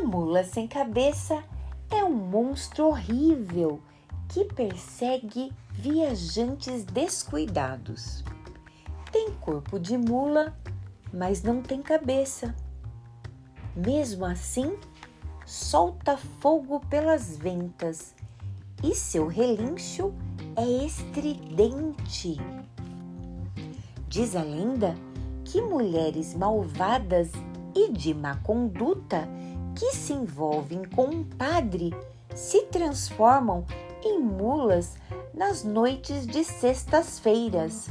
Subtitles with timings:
[0.00, 1.42] mula sem cabeça
[1.90, 3.80] é um monstro horrível
[4.28, 8.22] que persegue viajantes descuidados.
[9.10, 10.56] Tem corpo de mula,
[11.12, 12.54] mas não tem cabeça.
[13.74, 14.76] Mesmo assim,
[15.46, 18.14] solta fogo pelas ventas
[18.82, 20.12] e seu relincho
[20.56, 22.36] é estridente.
[24.08, 24.94] Diz a lenda
[25.44, 27.30] que mulheres malvadas
[27.74, 29.28] e de má conduta
[29.78, 31.94] que se envolvem com um padre
[32.34, 33.64] se transformam
[34.02, 34.96] em mulas
[35.32, 37.88] nas noites de sextas-feiras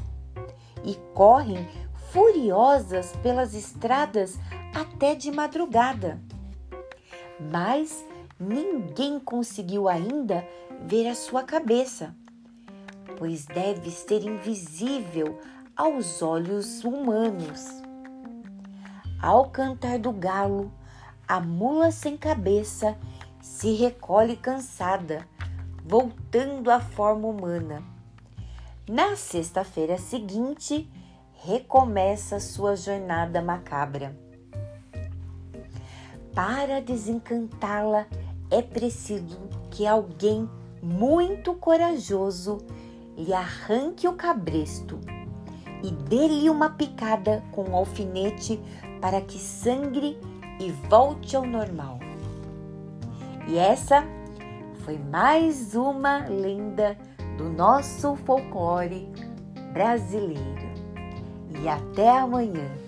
[0.83, 1.65] e correm
[2.11, 4.37] furiosas pelas estradas
[4.75, 6.19] até de madrugada.
[7.39, 8.05] Mas
[8.37, 10.45] ninguém conseguiu ainda
[10.85, 12.13] ver a sua cabeça,
[13.17, 15.39] pois deve ser invisível
[15.73, 17.65] aos olhos humanos.
[19.21, 20.71] Ao cantar do galo,
[21.27, 22.97] a mula sem cabeça
[23.41, 25.27] se recolhe cansada,
[25.85, 27.83] voltando à forma humana.
[28.87, 30.89] Na sexta-feira seguinte,
[31.33, 34.17] recomeça sua jornada macabra.
[36.33, 38.05] Para desencantá-la,
[38.49, 40.49] é preciso que alguém
[40.81, 42.59] muito corajoso
[43.17, 44.99] lhe arranque o cabresto
[45.83, 48.59] e dê-lhe uma picada com um alfinete
[49.01, 50.17] para que sangre
[50.59, 51.99] e volte ao normal.
[53.47, 54.03] E essa
[54.83, 56.97] foi mais uma lenda
[57.37, 59.07] do nosso folclore
[59.73, 60.67] brasileiro.
[61.63, 62.86] E até amanhã!